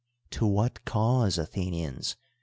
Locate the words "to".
0.31-0.47